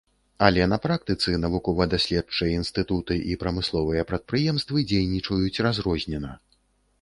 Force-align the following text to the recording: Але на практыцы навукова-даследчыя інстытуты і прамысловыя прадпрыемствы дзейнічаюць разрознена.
Але 0.45 0.63
на 0.69 0.77
практыцы 0.85 1.33
навукова-даследчыя 1.43 2.55
інстытуты 2.61 3.19
і 3.33 3.37
прамысловыя 3.45 4.07
прадпрыемствы 4.13 4.77
дзейнічаюць 4.95 5.61
разрознена. 5.69 6.33